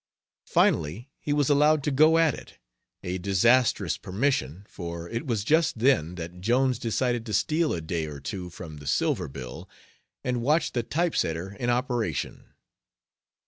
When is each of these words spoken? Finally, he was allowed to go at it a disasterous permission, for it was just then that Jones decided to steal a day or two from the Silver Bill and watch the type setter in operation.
Finally, 0.47 1.11
he 1.19 1.31
was 1.31 1.47
allowed 1.47 1.83
to 1.83 1.91
go 1.91 2.17
at 2.17 2.33
it 2.33 2.57
a 3.03 3.19
disasterous 3.19 3.97
permission, 3.99 4.65
for 4.67 5.07
it 5.07 5.27
was 5.27 5.43
just 5.43 5.77
then 5.77 6.15
that 6.15 6.41
Jones 6.41 6.79
decided 6.79 7.23
to 7.23 7.33
steal 7.35 7.71
a 7.71 7.81
day 7.81 8.07
or 8.07 8.19
two 8.19 8.49
from 8.49 8.77
the 8.77 8.87
Silver 8.87 9.27
Bill 9.27 9.69
and 10.23 10.41
watch 10.41 10.71
the 10.71 10.81
type 10.81 11.15
setter 11.15 11.51
in 11.53 11.69
operation. 11.69 12.55